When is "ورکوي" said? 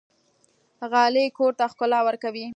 2.07-2.45